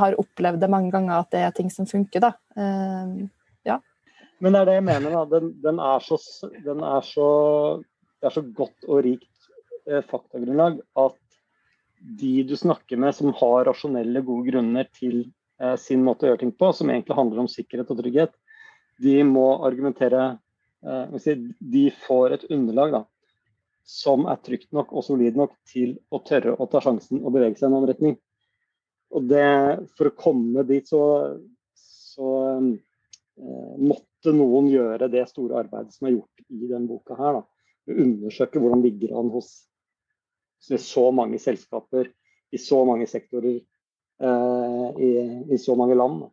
har 0.00 0.16
opplevd 0.18 0.64
det 0.64 0.72
mange 0.72 0.88
ganger 0.94 1.18
at 1.20 1.36
det 1.36 1.44
er 1.44 1.52
ting 1.54 1.68
som 1.70 1.86
funker. 1.86 2.24
da. 2.24 2.32
ja. 3.68 3.76
Men 4.40 4.56
det 4.56 4.62
er 4.64 4.66
det 4.66 4.78
jeg 4.78 4.86
mener. 4.88 5.12
da, 5.14 5.26
Den, 5.36 5.52
den, 5.62 5.78
er, 5.84 6.00
så, 6.02 6.18
den 6.64 6.80
er, 6.82 7.04
så, 7.06 7.28
det 8.20 8.28
er 8.28 8.36
så 8.36 8.44
godt 8.44 8.86
og 8.86 9.02
rikt 9.06 9.48
faktagrunnlag 10.06 10.76
at 11.00 11.18
de 12.00 12.42
du 12.42 12.56
snakker 12.56 12.96
med 12.96 13.14
som 13.14 13.32
har 13.36 13.64
rasjonelle, 13.68 14.22
gode 14.24 14.50
grunner 14.50 14.88
til 14.96 15.22
eh, 15.60 15.76
sin 15.80 16.04
måte 16.04 16.26
å 16.26 16.30
gjøre 16.30 16.42
ting 16.44 16.54
på, 16.56 16.72
som 16.72 16.90
egentlig 16.90 17.16
handler 17.16 17.42
om 17.42 17.50
sikkerhet 17.50 17.92
og 17.92 18.00
trygghet, 18.00 18.34
de 19.00 19.20
må 19.24 19.46
argumentere 19.66 20.24
eh, 20.84 21.16
si, 21.20 21.36
De 21.60 21.86
får 22.06 22.36
et 22.36 22.48
underlag 22.52 22.94
da, 22.96 23.02
som 23.84 24.26
er 24.30 24.40
trygt 24.44 24.70
nok 24.76 24.92
og 24.92 25.04
solid 25.04 25.36
nok 25.36 25.54
til 25.68 25.98
å 26.10 26.22
tørre 26.24 26.56
å 26.56 26.68
ta 26.70 26.82
sjansen 26.84 27.22
og 27.22 27.34
bevege 27.36 27.58
seg 27.58 27.68
i 27.68 27.70
en 27.70 27.78
annen 27.78 27.92
retning. 27.92 28.18
Og 29.10 29.26
det, 29.28 29.46
For 29.98 30.08
å 30.08 30.16
komme 30.16 30.64
dit, 30.68 30.88
så, 30.88 31.02
så 31.76 32.34
eh, 32.48 33.76
måtte 33.80 34.36
noen 34.36 34.68
gjøre 34.72 35.10
det 35.12 35.28
store 35.28 35.64
arbeidet 35.64 35.96
som 35.96 36.08
er 36.08 36.16
gjort 36.16 36.44
i 36.48 36.64
denne 36.64 36.88
boka 36.88 37.16
her. 37.18 37.40
Da. 37.40 37.59
Undersøke 37.88 38.60
hvordan 38.60 38.82
ligger 38.84 39.16
han 39.16 39.30
hos 39.32 39.52
så 40.60 41.06
mange 41.16 41.38
selskaper 41.40 42.10
i 42.52 42.58
så 42.60 42.82
mange 42.84 43.06
sektorer 43.08 43.56
eh, 43.56 44.88
i, 45.00 45.10
i, 45.54 45.58
så 45.58 45.74
mange 45.78 45.96
land. 45.96 46.24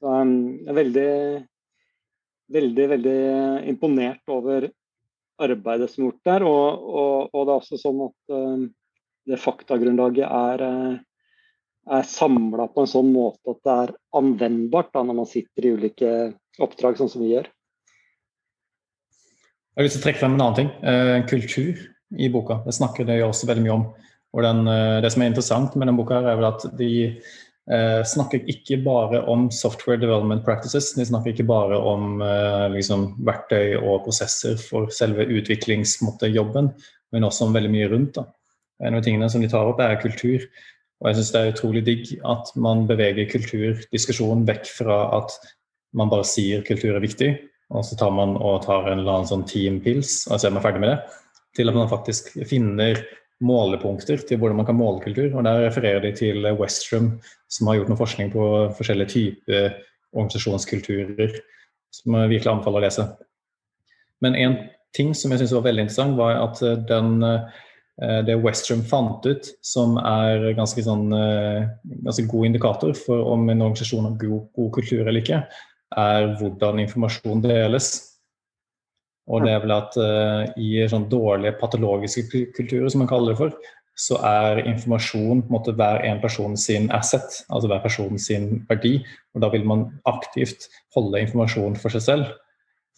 Så 0.00 0.10
um, 0.10 0.32
jeg 0.58 0.72
er 0.72 0.78
veldig, 0.80 1.10
veldig, 2.56 2.86
veldig 2.94 3.18
imponert 3.70 4.34
over 4.34 4.68
arbeidet 5.44 5.90
som 5.92 6.04
er 6.04 6.08
gjort 6.08 6.30
der. 6.30 6.46
Og, 6.48 6.88
og, 7.02 7.34
og 7.34 7.46
det 7.46 7.52
er 7.52 7.58
også 7.60 7.80
sånn 7.80 8.02
at 8.08 8.34
um, 8.34 8.68
det 9.30 9.40
faktagrunnlaget 9.40 10.26
er, 10.28 10.64
eh, 10.68 10.96
er 11.98 12.08
samla 12.08 12.68
på 12.72 12.84
en 12.84 12.90
sånn 12.90 13.12
måte 13.14 13.54
at 13.54 13.60
det 13.64 13.76
er 13.84 13.94
anvendbart 14.20 14.92
da, 14.92 15.04
når 15.04 15.20
man 15.22 15.28
sitter 15.30 15.64
i 15.68 15.74
ulike 15.78 16.10
oppdrag, 16.62 16.98
sånn 16.98 17.12
som 17.12 17.24
vi 17.24 17.32
gjør. 17.32 17.48
Jeg 19.74 19.80
har 19.80 19.86
lyst 19.88 19.96
til 19.96 20.02
å 20.04 20.06
trekke 20.06 20.20
frem 20.20 20.34
en 20.36 20.42
annen 20.44 20.58
ting. 20.60 20.68
En 20.86 21.24
kultur 21.26 21.78
i 22.14 22.28
boka. 22.30 22.60
Det 22.62 22.76
snakker 22.76 23.08
det 23.08 23.16
også 23.26 23.48
veldig 23.48 23.62
mye 23.64 23.74
om. 23.74 23.86
Og 24.34 24.42
den, 24.46 24.68
eh, 24.70 25.00
det 25.02 25.10
som 25.10 25.22
er 25.22 25.32
interessant 25.32 25.74
med 25.74 25.88
den 25.88 25.96
boka, 25.98 26.20
er 26.20 26.36
vel 26.38 26.46
at 26.46 26.62
de 26.78 26.90
eh, 27.10 28.02
snakker 28.06 28.46
ikke 28.50 28.78
bare 28.84 29.24
om 29.26 29.48
software 29.50 29.98
development 29.98 30.44
practices. 30.44 30.92
De 30.94 31.06
snakker 31.06 31.32
ikke 31.32 31.46
bare 31.48 31.74
om 31.74 32.22
eh, 32.22 32.68
liksom, 32.74 33.16
verktøy 33.26 33.74
og 33.80 34.04
prosesser 34.04 34.54
for 34.62 34.94
selve 34.94 35.26
utviklingsjobben, 35.26 36.70
men 37.10 37.26
også 37.26 37.48
om 37.48 37.56
veldig 37.58 37.72
mye 37.74 37.90
rundt. 37.90 38.20
Da. 38.20 38.28
En 38.86 38.94
av 38.94 39.02
tingene 39.02 39.30
som 39.30 39.42
de 39.42 39.50
tar 39.50 39.66
opp, 39.66 39.82
er 39.82 39.98
kultur. 40.02 40.46
Og 41.02 41.10
jeg 41.10 41.18
syns 41.18 41.32
det 41.34 41.40
er 41.40 41.50
utrolig 41.50 41.82
digg 41.86 42.14
at 42.30 42.54
man 42.54 42.86
beveger 42.86 43.26
kulturdiskusjonen 43.32 44.46
vekk 44.46 44.70
fra 44.70 45.00
at 45.18 45.34
man 45.94 46.10
bare 46.10 46.26
sier 46.26 46.62
kultur 46.62 46.94
er 46.94 47.02
viktig, 47.02 47.32
og 47.74 47.84
så 47.84 47.98
tar 47.98 48.14
man 48.14 48.36
og 48.38 48.62
tar 48.64 48.86
en 48.86 49.00
eller 49.02 49.18
annen 49.18 49.28
sånn 49.28 49.46
teampils 49.50 50.24
og 50.30 50.38
så 50.38 50.48
er 50.48 50.54
man 50.54 50.64
ferdig 50.64 50.82
med 50.84 50.94
det 50.94 50.98
til 51.54 51.70
at 51.70 51.78
man 51.78 51.90
faktisk 51.90 52.32
finner 52.48 53.00
målepunkter 53.44 54.22
til 54.28 54.38
hvordan 54.38 54.60
man 54.60 54.68
kan 54.68 54.78
måle 54.78 55.02
kultur. 55.02 55.30
Og 55.34 55.44
Der 55.44 55.66
refererer 55.66 56.00
de 56.02 56.12
til 56.16 56.46
Westrum, 56.58 57.20
som 57.48 57.68
har 57.68 57.78
gjort 57.78 57.90
noe 57.92 58.00
forskning 58.00 58.32
på 58.32 58.46
forskjellige 58.78 59.12
typer 59.14 59.76
organisasjonskulturer, 60.14 61.36
som 61.94 62.16
jeg 62.18 62.32
virkelig 62.32 62.52
anbefaler 62.52 62.82
å 62.82 62.86
lese. 62.86 63.06
Men 64.22 64.38
en 64.38 64.56
ting 64.94 65.12
som 65.14 65.32
jeg 65.32 65.42
syns 65.42 65.54
var 65.56 65.66
veldig 65.66 65.86
interessant, 65.86 66.16
var 66.18 66.38
at 66.38 66.62
den, 66.88 67.22
eh, 67.22 68.22
det 68.26 68.38
Westrum 68.42 68.82
fant 68.82 69.26
ut, 69.26 69.50
som 69.62 69.98
er 69.98 70.54
ganske, 70.54 70.82
sånn, 70.82 71.12
eh, 71.12 71.68
ganske 72.06 72.26
god 72.30 72.46
indikator 72.46 72.94
for 72.94 73.34
om 73.34 73.48
en 73.50 73.62
organisasjon 73.62 74.04
har 74.04 74.18
god, 74.18 74.48
god 74.54 74.72
kultur 74.72 75.06
eller 75.06 75.20
ikke, 75.20 75.42
er 75.92 76.34
hvordan 76.38 76.82
informasjon 76.82 77.42
deles. 77.44 77.92
Og 79.30 79.44
det 79.44 79.54
er 79.54 79.62
vel 79.62 79.72
at 79.72 79.96
uh, 79.96 80.42
i 80.60 80.84
sånn 80.90 81.08
dårlige 81.08 81.56
patologiske 81.60 82.26
kulturer, 82.56 82.90
som 82.92 83.04
man 83.04 83.10
kaller 83.10 83.32
det 83.32 83.40
for, 83.40 83.72
så 83.94 84.18
er 84.26 84.64
informasjon 84.66 85.44
på 85.44 85.48
en 85.48 85.54
måte 85.54 85.74
hver 85.78 86.02
en 86.02 86.20
person 86.20 86.56
sin 86.58 86.88
asset, 86.92 87.44
altså 87.48 87.70
hver 87.70 87.82
person 87.84 88.18
sin 88.18 88.64
verdi. 88.68 88.98
Og 89.34 89.44
da 89.44 89.50
vil 89.54 89.64
man 89.68 89.86
aktivt 90.10 90.66
holde 90.96 91.22
informasjon 91.22 91.78
for 91.80 91.94
seg 91.94 92.04
selv. 92.04 92.32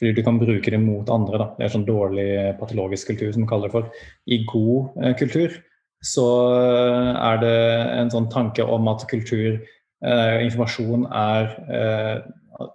Fordi 0.00 0.12
du 0.16 0.23
kan 0.25 0.40
bruke 0.40 0.73
det 0.73 0.81
mot 0.81 1.09
andre. 1.12 1.38
Da. 1.40 1.49
Det 1.57 1.66
er 1.66 1.75
sånn 1.76 1.87
dårlig 1.88 2.28
patologisk 2.61 3.12
kultur, 3.12 3.31
som 3.33 3.45
man 3.45 3.52
kaller 3.52 3.71
det 3.71 3.76
for. 3.76 4.07
I 4.26 4.43
god 4.49 4.99
uh, 5.05 5.12
kultur 5.21 5.61
så 6.05 6.26
uh, 6.52 7.12
er 7.31 7.38
det 7.45 7.57
en 8.00 8.12
sånn 8.12 8.31
tanke 8.33 8.64
om 8.64 8.88
at 8.93 9.07
kultur, 9.11 9.62
informasjon, 10.07 11.07
er 11.09 11.47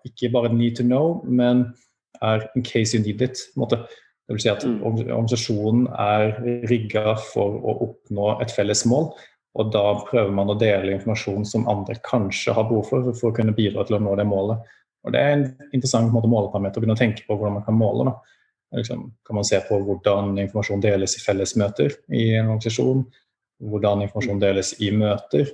ikke 0.07 0.31
bare 0.33 0.53
need 0.53 0.77
to 0.77 0.85
know, 0.85 1.21
men 1.25 1.67
er 2.21 2.47
in 2.55 2.63
case 2.63 2.97
you 2.97 3.03
need 3.03 3.21
it. 3.21 3.41
Måte. 3.57 3.81
Det 4.27 4.35
vil 4.37 4.43
si 4.43 4.51
at 4.51 4.63
mm. 4.63 4.77
organisasjonen 4.85 5.87
er 5.99 6.37
rigga 6.69 7.17
for 7.33 7.57
å 7.67 7.73
oppnå 7.87 8.35
et 8.43 8.53
felles 8.53 8.85
mål. 8.87 9.09
Og 9.59 9.71
da 9.73 9.83
prøver 10.07 10.31
man 10.31 10.53
å 10.53 10.55
dele 10.59 10.93
informasjon 10.95 11.43
som 11.47 11.67
andre 11.67 11.97
kanskje 12.07 12.53
har 12.55 12.69
behov 12.69 12.87
for, 12.87 13.09
for 13.17 13.31
å 13.31 13.35
kunne 13.35 13.55
bidra 13.57 13.83
til 13.87 13.97
å 13.97 14.03
nå 14.03 14.13
det 14.15 14.27
målet. 14.29 14.61
Og 15.03 15.11
Det 15.11 15.19
er 15.19 15.33
en 15.33 15.47
interessant 15.73 16.13
måte 16.13 16.29
måleparameter 16.31 16.79
å 16.79 16.83
begynne 16.83 16.95
å 16.95 17.01
tenke 17.01 17.25
på 17.25 17.35
hvordan 17.35 17.57
man 17.57 17.65
kan 17.65 17.75
måle. 17.75 18.07
Da. 18.07 18.37
Liksom, 18.79 19.03
kan 19.27 19.39
man 19.39 19.47
se 19.47 19.59
på 19.67 19.81
hvordan 19.83 20.37
informasjon 20.45 20.83
deles 20.83 21.17
i 21.17 21.23
fellesmøter 21.25 21.97
i 22.15 22.29
en 22.37 22.53
organisasjon? 22.53 23.03
Hvordan 23.71 24.05
informasjon 24.05 24.39
deles 24.41 24.71
i 24.79 24.93
møter? 24.95 25.49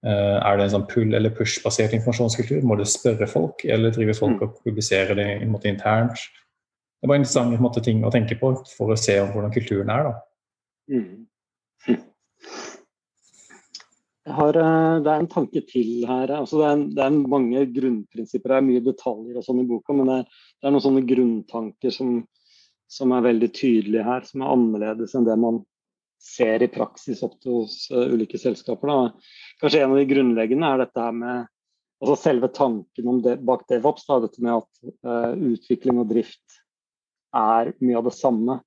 Uh, 0.00 0.38
er 0.40 0.56
det 0.56 0.64
en 0.64 0.74
sånn 0.78 0.86
pull- 0.88 1.16
eller 1.16 1.32
push-basert 1.36 1.92
informasjonskultur? 1.96 2.62
Må 2.64 2.78
du 2.80 2.86
spørre 2.88 3.28
folk, 3.28 3.66
eller 3.68 3.92
driver 3.92 4.16
folk 4.16 4.38
mm. 4.38 4.44
og 4.46 4.62
publiserer 4.64 5.18
det 5.18 5.26
måte, 5.50 5.68
internt? 5.68 6.22
Det 7.00 7.08
bare 7.08 7.20
interessante 7.20 7.60
måte, 7.60 7.82
ting 7.84 8.00
å 8.04 8.12
tenke 8.12 8.36
på 8.40 8.54
for 8.72 8.92
å 8.92 8.98
se 9.00 9.16
hvordan 9.20 9.52
kulturen 9.52 9.92
er. 9.92 10.12
Mm. 10.92 11.26
Har, 14.30 14.56
eh, 14.56 15.00
det 15.02 15.10
er 15.10 15.22
en 15.22 15.30
tanke 15.30 15.62
til 15.68 16.04
her. 16.08 16.32
Altså 16.36 16.60
det, 16.60 16.66
er, 16.68 16.82
det, 16.96 17.06
er, 17.06 17.30
mange 17.34 17.64
grunnprinsipper. 17.74 18.52
Det 18.52 18.58
er 18.58 18.66
mye 18.66 18.84
detaljer 18.84 19.40
og 19.40 19.46
sånn 19.46 19.62
i 19.62 19.66
boka, 19.68 19.96
men 19.96 20.10
det 20.10 20.18
er, 20.20 20.26
det 20.60 20.68
er, 20.68 20.74
noen 20.74 20.84
sånne 20.84 21.04
grunntanker 21.08 21.94
som, 21.94 22.12
som, 22.90 23.14
er 23.16 23.26
veldig 23.26 23.50
tydelige 23.56 24.06
her, 24.06 24.26
som 24.28 24.44
er 24.44 24.52
annerledes 24.54 25.16
enn 25.16 25.28
det 25.28 25.38
man 25.40 25.62
ser 26.20 26.62
i 26.62 26.70
praksis 26.70 27.22
opp 27.26 27.38
til 27.40 27.62
hos 27.62 27.86
uh, 27.92 28.06
ulike 28.12 28.38
selskaper. 28.40 28.90
Da. 28.90 29.32
Kanskje 29.62 29.84
en 29.84 29.94
av 29.94 30.00
de 30.00 30.08
grunnleggende 30.10 30.74
er 30.74 30.84
dette 30.84 31.06
her 31.06 31.16
med 31.16 31.48
altså 32.00 32.16
selve 32.16 32.48
tanken 32.56 33.22
det, 33.24 33.38
bak 33.44 33.66
DevOps. 33.68 34.06
Da, 34.08 34.18
dette 34.24 34.42
med 34.44 34.58
at 34.58 34.82
uh, 35.06 35.32
utvikling 35.52 36.00
og 36.02 36.10
drift 36.12 36.60
er 37.36 37.72
mye 37.80 37.98
av 38.00 38.08
det 38.08 38.16
samme. 38.16 38.60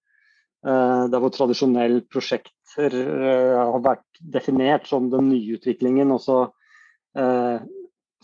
Uh, 0.63 1.10
der 1.12 1.19
hvor 1.19 1.33
tradisjonelle 1.36 2.05
prosjekter 2.07 2.93
uh, 2.95 3.62
har 3.74 3.81
vært 3.83 4.22
definert 4.33 4.88
som 4.88 5.10
den 5.12 5.27
nye 5.33 5.57
utviklingen. 5.57 6.13
Og 6.15 6.22
så, 6.24 6.38
uh, 7.19 7.57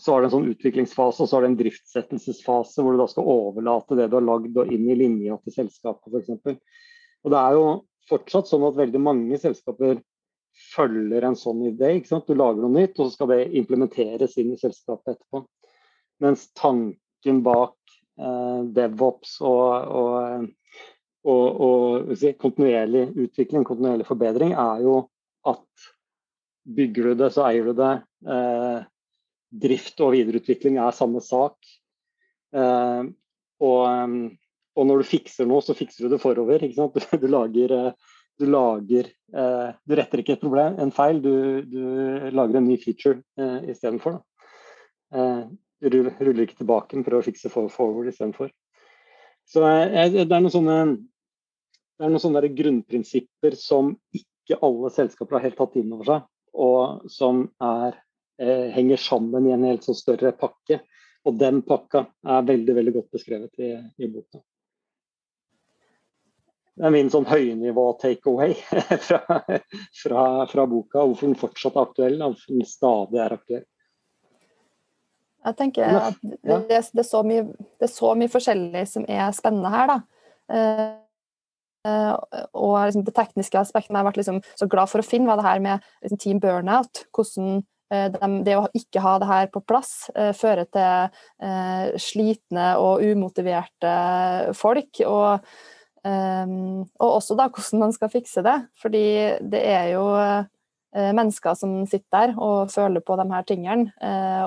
så 0.00 0.14
har 0.14 0.22
det 0.22 0.30
en 0.30 0.36
sånn 0.38 0.48
utviklingsfase 0.54 1.20
og 1.20 1.28
så 1.28 1.36
har 1.36 1.44
det 1.44 1.52
en 1.52 1.60
driftsettelsesfase 1.60 2.80
hvor 2.80 2.96
du 2.96 3.02
da 3.02 3.10
skal 3.10 3.28
overlate 3.28 3.98
det 3.98 4.08
du 4.08 4.16
har 4.16 4.24
lagd 4.24 4.56
og 4.56 4.72
inn 4.72 4.88
i 4.88 4.96
linja 4.96 5.36
til 5.44 5.58
selskapet 5.58 6.16
f.eks. 6.16 6.56
Og 7.20 7.34
det 7.34 7.42
er 7.42 7.58
jo 7.58 7.66
fortsatt 8.08 8.48
sånn 8.50 8.64
at 8.68 8.78
veldig 8.78 9.02
mange 9.02 9.38
selskaper 9.40 10.00
følger 10.74 11.24
en 11.26 11.38
sånn 11.38 11.62
idé. 11.68 11.94
ikke 11.96 12.10
sant? 12.10 12.28
Du 12.28 12.38
lager 12.38 12.62
noe 12.64 12.74
nytt, 12.74 12.98
og 12.98 13.08
så 13.08 13.16
skal 13.16 13.32
det 13.34 13.42
implementeres 13.60 14.36
inn 14.40 14.54
i 14.54 14.60
selskapet 14.60 15.14
etterpå. 15.14 15.44
Mens 16.24 16.48
tanken 16.58 17.42
bak 17.46 17.76
eh, 18.20 18.62
DevOps 18.76 19.38
og, 19.46 19.94
og 20.00 20.48
og, 21.28 21.60
og 21.60 22.12
si, 22.16 22.32
kontinuerlig 22.40 23.10
utvikling, 23.26 23.64
kontinuerlig 23.68 24.06
forbedring, 24.08 24.54
er 24.56 24.84
jo 24.84 24.94
at 25.48 25.90
bygger 26.76 27.10
du 27.10 27.22
det, 27.22 27.30
så 27.34 27.44
eier 27.48 27.68
du 27.68 27.74
det. 27.76 27.92
Eh, 28.24 28.78
drift 29.60 30.00
og 30.04 30.14
videreutvikling 30.14 30.78
er 30.80 30.96
samme 30.96 31.22
sak. 31.24 31.58
Eh, 32.54 33.02
og, 33.60 33.82
og, 34.80 34.86
når 34.88 35.02
du 35.02 35.10
fikser 35.10 35.48
noe, 35.48 35.60
så 35.64 35.76
fikser 35.76 36.06
du 36.06 36.14
det 36.14 36.22
forover. 36.22 36.64
Ikke 36.64 36.78
sant? 36.78 36.96
Du, 36.96 37.20
du 37.20 37.28
lager, 37.28 37.74
du, 38.40 38.46
lager 38.48 39.10
eh, 39.12 39.68
du 39.84 39.96
retter 39.98 40.22
ikke 40.22 40.38
et 40.38 40.44
problem, 40.44 40.78
en 40.80 40.94
feil, 40.94 41.20
du, 41.20 41.34
du 41.68 41.82
lager 42.32 42.60
en 42.60 42.68
ny 42.68 42.78
feature 42.80 43.20
eh, 43.40 43.70
istedenfor. 43.74 44.20
Eh, 45.12 45.44
du 45.80 46.02
ruller 46.04 46.44
ikke 46.44 46.58
tilbake 46.60 46.96
men 46.96 47.06
prøver 47.06 47.24
å 47.24 47.28
fikse 47.30 47.50
forward 47.52 48.10
istedenfor. 48.10 48.50
Så 49.48 49.64
eh, 49.66 50.10
det 50.12 50.26
er 50.26 50.42
noen 50.42 50.52
sånne, 50.52 50.76
det 51.98 52.06
er 52.06 52.12
noen 52.12 52.22
sånne 52.22 52.52
grunnprinsipper 52.56 53.56
som 53.58 53.94
ikke 54.16 54.60
alle 54.66 54.92
selskaper 54.94 55.38
har 55.38 55.48
helt 55.48 55.58
tatt 55.60 55.76
inn 55.80 55.92
over 55.94 56.08
seg, 56.08 56.28
og 56.58 57.10
som 57.12 57.44
er, 57.64 57.98
eh, 58.42 58.68
henger 58.74 59.00
sammen 59.00 59.48
i 59.48 59.54
en 59.56 59.66
helt 59.68 59.86
sånn 59.86 59.98
større 59.98 60.34
pakke. 60.36 60.82
Og 61.28 61.36
den 61.36 61.60
pakka 61.66 62.06
er 62.24 62.46
veldig 62.48 62.74
veldig 62.78 62.94
godt 62.94 63.10
beskrevet 63.18 63.60
i, 63.60 63.74
i 64.00 64.08
boka. 64.08 64.40
Det 66.80 66.86
er 66.88 66.92
min 66.94 67.10
sånn 67.12 67.26
høynivå 67.28 67.82
takeaway 68.00 68.54
fra, 69.06 69.18
fra, 70.00 70.22
fra 70.48 70.62
boka, 70.64 71.02
hvorfor 71.02 71.28
den 71.28 71.36
fortsatt 71.36 71.74
er 71.76 71.82
aktuell, 71.84 72.14
hvorfor 72.22 72.54
den 72.54 72.68
stadig 72.68 73.18
er 73.20 73.34
aktuell. 73.36 73.66
Jeg 75.44 75.56
tenker 75.56 75.98
at 75.98 76.16
det, 76.24 76.56
det, 76.70 76.78
er 76.80 77.04
så 77.04 77.20
mye, 77.24 77.44
det, 77.52 77.84
er 77.84 77.92
så 77.92 78.14
mye, 78.16 78.32
forskjellig 78.32 78.84
som 78.88 79.04
er 79.08 79.28
spennende 79.36 79.72
her. 79.72 79.92
da. 79.92 79.98
Uh, 80.50 82.16
og 82.52 82.74
liksom, 82.76 83.04
det 83.06 83.14
tekniske 83.16 83.56
aspektet 83.56 83.94
Jeg 83.94 83.96
har 83.96 84.04
vært 84.04 84.18
liksom, 84.20 84.40
så 84.58 84.66
glad 84.68 84.90
for 84.90 85.00
å 85.00 85.06
finne, 85.06 85.28
var 85.30 85.40
det 85.40 85.46
her 85.46 85.62
med 85.64 85.84
liksom, 86.04 86.20
team 86.20 86.40
burnout. 86.40 87.02
Hvordan 87.16 87.60
uh, 87.92 88.06
de, 88.16 88.30
det 88.48 88.56
å 88.56 88.68
ikke 88.76 89.04
ha 89.04 89.18
det 89.20 89.28
her 89.28 89.52
på 89.52 89.62
plass 89.68 89.92
eh, 90.14 90.32
fører 90.36 90.68
til 90.72 92.00
slitne 92.00 92.72
og 92.80 93.04
umotiverte 93.04 93.92
folk. 94.56 95.04
Og, 95.08 95.52
um, 96.04 96.86
og, 97.00 97.08
også 97.08 97.36
da 97.38 97.48
hvordan 97.50 97.84
man 97.84 97.94
skal 97.96 98.12
fikse 98.12 98.44
det. 98.46 98.56
Fordi 98.80 99.04
det 99.52 99.62
er 99.66 99.92
jo 99.94 100.06
mennesker 100.90 101.54
som 101.54 101.84
sitter 101.86 102.08
der 102.10 102.30
og 102.42 102.72
føler 102.72 102.98
på 103.06 103.14
de 103.14 103.22
her 103.30 103.44
tingene. 103.46 103.92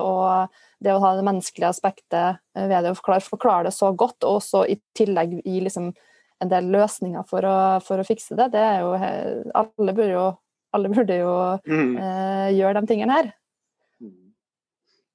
og 0.04 0.52
det 0.84 0.92
å 0.92 1.00
ha 1.00 1.14
det 1.16 1.24
menneskelige 1.24 1.70
aspektet 1.72 2.42
ved 2.52 2.84
det 2.84 2.92
å 2.92 2.98
forklare, 2.98 3.24
forklare 3.24 3.68
det 3.70 3.72
så 3.78 3.94
godt, 3.96 4.26
og 4.28 4.42
også 4.42 4.66
i 4.68 4.76
tillegg 4.98 5.38
gi 5.40 5.62
liksom 5.64 5.94
en 6.44 6.52
del 6.52 6.68
løsninger 6.74 7.24
for 7.30 7.48
å, 7.48 7.58
for 7.86 8.02
å, 8.02 8.08
fikse 8.08 8.36
det, 8.40 8.50
det 8.56 8.64
er 8.64 8.82
jo 8.84 8.92
Alle 8.98 9.96
burde 9.96 10.12
jo, 10.12 10.26
alle 10.76 10.92
burde 10.92 11.20
jo 11.22 11.34
mm. 11.64 11.96
eh, 11.96 12.50
gjøre 12.58 12.82
de 12.82 12.92
tingene 12.92 13.18
her. 13.20 13.32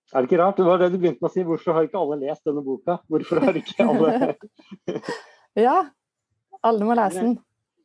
Er 0.09 0.25
det 0.25 0.30
ikke 0.30 0.40
rart? 0.40 0.57
Det 0.57 0.64
var 0.64 0.80
det 0.80 0.88
du 0.95 0.97
begynte 0.97 1.21
med 1.21 1.28
å 1.28 1.35
si. 1.35 1.42
Hvorfor 1.45 1.76
har 1.76 1.85
ikke 1.85 2.00
alle 2.00 2.16
lest 2.23 2.47
denne 2.49 2.62
boka? 2.64 2.97
Hvorfor 3.12 3.42
har 3.45 3.59
ikke 3.61 3.85
alle 3.85 4.12
Ja, 5.66 5.83
alle 6.67 6.88
må 6.88 6.97
lese 6.99 7.23
den. 7.23 7.37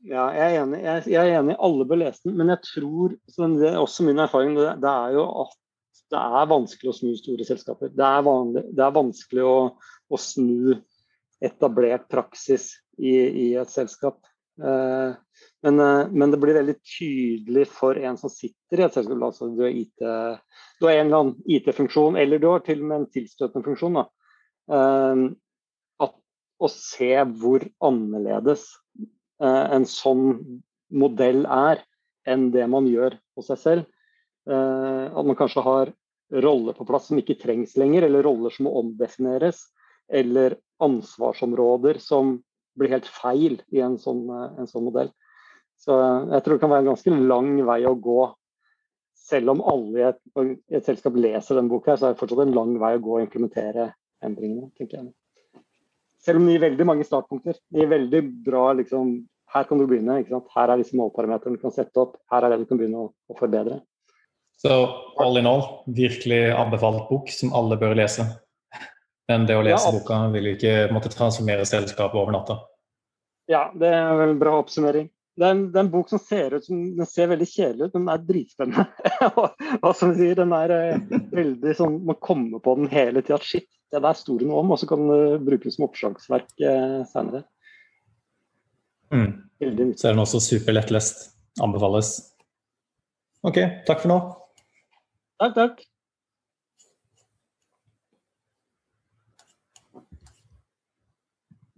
Ja, 0.03 0.27
jeg 0.36 0.44
er 0.44 0.62
enig. 0.65 0.80
Jeg, 0.84 1.03
jeg 1.13 1.32
er 1.32 1.39
enig. 1.39 1.56
Alle 1.63 1.86
bør 1.88 2.01
lese 2.01 2.25
den. 2.25 2.36
Men 2.39 2.51
jeg 2.51 2.63
tror, 2.68 3.13
det 3.38 3.70
er 3.70 3.80
også 3.80 4.08
min 4.08 4.20
erfaring, 4.20 4.58
det, 4.58 4.74
det 4.84 4.92
er 4.92 5.15
jo 5.15 5.27
at 5.46 5.60
det 6.13 6.22
er 6.22 6.50
vanskelig 6.51 6.92
å 6.92 6.96
snu 6.98 7.13
store 7.18 7.48
selskaper. 7.48 7.92
Det 7.96 8.06
er, 8.06 8.25
vanlig, 8.25 8.65
det 8.75 8.84
er 8.86 8.96
vanskelig 8.96 9.46
å, 9.48 9.58
å, 10.13 10.20
snu 10.20 10.75
etablert 11.44 12.06
praksis 12.12 12.70
i, 13.00 13.13
i 13.15 13.48
et 13.60 13.72
selskap. 13.72 14.20
Eh, 14.62 15.15
men, 15.65 15.80
eh, 15.80 16.12
men, 16.12 16.34
det 16.34 16.39
blir 16.44 16.60
veldig 16.60 16.75
tydelig 16.86 17.65
for 17.72 17.98
en 17.98 18.20
som 18.20 18.32
sitter 18.32 18.84
i 18.84 18.86
et 18.86 18.98
selskap. 19.00 19.24
altså 19.30 19.50
Du, 19.56 19.63
IT, 19.70 19.96
du 20.03 20.89
har 20.89 21.00
en 21.00 21.08
eller 21.08 21.24
annen 21.24 21.56
IT-funksjon, 21.58 22.20
eller 22.20 22.44
du 22.44 22.50
har 22.51 22.65
til 22.68 22.84
og 22.84 22.92
med 22.92 23.01
en 23.01 23.10
tilstøtende 23.15 23.72
funksjon. 23.72 24.03
At, 24.03 24.13
å 26.63 26.70
se 26.72 27.12
hvor 27.39 27.65
annerledes 27.84 28.65
eh, 29.43 29.65
en 29.75 29.88
sånn 29.89 30.38
modell 30.93 31.43
er 31.50 31.84
enn 32.29 32.50
det 32.53 32.65
man 32.72 32.88
gjør 32.88 33.17
hos 33.38 33.50
seg 33.51 33.62
selv. 33.62 33.89
Eh, 34.50 35.05
at 35.10 35.27
man 35.27 35.39
kanskje 35.39 35.65
har 35.65 35.93
roller 36.43 36.75
på 36.77 36.88
plass 36.88 37.10
som 37.10 37.20
ikke 37.20 37.39
trengs 37.41 37.75
lenger, 37.79 38.08
eller 38.08 38.25
roller 38.25 38.53
som 38.53 38.67
må 38.67 38.75
omdefineres. 38.82 39.67
Eller 40.12 40.58
ansvarsområder 40.84 42.00
som 42.03 42.38
blir 42.77 42.91
helt 42.96 43.08
feil 43.08 43.60
i 43.74 43.84
en 43.86 44.00
sånn, 44.01 44.25
en 44.32 44.70
sånn 44.70 44.88
modell. 44.88 45.12
Så 45.79 45.96
jeg 46.32 46.43
tror 46.43 46.55
det 46.55 46.63
kan 46.63 46.72
være 46.72 46.86
en 46.86 46.93
ganske 46.93 47.17
lang 47.34 47.51
vei 47.67 47.82
å 47.88 47.96
gå. 48.00 48.22
Selv 49.24 49.53
om 49.53 49.63
alle 49.72 50.00
i 50.00 50.05
et, 50.10 50.22
et 50.79 50.86
selskap 50.86 51.15
leser 51.15 51.60
denne 51.60 51.72
boka, 51.72 51.96
så 51.96 52.10
er 52.10 52.15
det 52.15 52.22
fortsatt 52.22 52.43
en 52.43 52.55
lang 52.55 52.75
vei 52.82 52.96
å 52.98 53.03
gå 53.03 53.17
og 53.17 53.25
implementere 53.25 53.91
endringene. 54.24 54.72
tenker 54.77 55.00
jeg. 55.00 55.12
Selv 56.24 56.39
om 56.39 56.48
det 56.48 56.56
gir 56.56 56.63
veldig 56.63 56.88
mange 56.88 57.08
startpunkter. 57.08 57.58
Det 57.70 57.84
gir 57.84 57.89
veldig 57.92 58.22
bra 58.46 58.68
liksom, 58.80 59.15
Her 59.53 59.65
kan 59.70 59.77
du 59.82 59.86
begynne. 59.86 60.22
Her 60.56 60.72
er 60.72 60.80
disse 60.82 60.98
målparametrene 60.98 61.60
du 61.60 61.62
kan 61.62 61.74
sette 61.75 62.00
opp. 62.00 62.15
Her 62.32 62.46
er 62.46 62.53
det 62.53 62.63
du 62.63 62.70
kan 62.70 62.80
begynne 62.80 63.03
å, 63.03 63.10
å 63.30 63.38
forbedre. 63.38 63.82
Så 64.63 64.72
all 65.20 65.38
in 65.38 65.50
all, 65.50 65.65
virkelig 65.86 66.46
anbefalt 66.56 67.10
bok 67.10 67.32
som 67.34 67.51
alle 67.58 67.77
bør 67.77 67.98
lese. 68.00 68.25
Men 69.27 69.48
det 69.48 69.58
å 69.58 69.63
lese 69.65 69.89
ja, 69.89 69.96
boka 69.96 70.20
vil 70.34 70.53
ikke 70.53 70.75
måtte 70.94 71.12
transformere 71.12 71.65
selskapet 71.68 72.20
over 72.20 72.36
natta. 72.36 72.60
Ja, 73.51 73.68
det 73.75 73.92
er 73.92 74.15
vel 74.20 74.34
en 74.34 74.39
bra 74.39 74.56
oppsummering. 74.62 75.10
Det 75.34 75.48
er, 75.48 75.56
en, 75.56 75.62
det 75.74 75.80
er, 75.80 75.86
en, 75.88 75.92
bok 75.92 76.12
som 76.12 76.22
ser 76.22 76.53
ut 76.53 76.65
som 76.65 76.82
den 76.98 77.08
ser 77.10 77.32
veldig 77.32 77.48
kjedelig 77.50 77.88
ut, 77.88 77.94
men 77.96 78.03
den 78.03 78.12
er 78.13 78.25
dritspennende. 78.27 78.84
Hva 79.82 79.94
som 79.98 80.12
sier, 80.13 80.36
den 80.38 80.53
er 80.53 80.74
eh, 80.75 81.22
veldig 81.34 81.74
sånn, 81.80 81.96
Man 82.06 82.20
kommer 82.22 82.62
på 82.62 82.75
den 82.77 82.92
hele 82.92 83.24
tida. 83.25 83.39
Shit, 83.42 83.65
det 83.94 84.02
der 84.02 84.18
sto 84.18 84.38
det 84.40 84.48
noe 84.50 84.64
om, 84.64 84.74
og 84.74 84.80
så 84.82 84.90
kan 84.90 85.06
det 85.10 85.42
brukes 85.46 85.78
som 85.78 85.86
oppslagsverk 85.88 86.50
eh, 86.66 87.00
senere. 87.12 87.44
Mm. 89.14 89.32
Så 89.94 90.10
er 90.10 90.16
den 90.16 90.24
også 90.24 90.42
superlettlest. 90.42 91.30
Anbefales. 91.62 92.16
OK, 93.46 93.60
takk 93.86 94.00
for 94.02 94.10
nå. 94.10 94.22
Takk, 95.44 95.54
takk. 95.60 95.84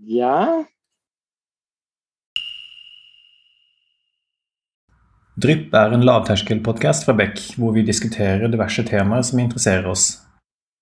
Ja. 0.05 0.63
Drypp 5.35 5.73
er 5.75 5.91
en 5.91 6.05
lavterskelpodkast 6.07 7.03
fra 7.09 7.17
Beck, 7.17 7.41
hvor 7.59 7.73
vi 7.75 7.83
diskuterer 7.83 8.47
diverse 8.47 8.85
temaer 8.87 9.25
som 9.27 9.41
interesserer 9.43 9.89
oss. 9.91 10.13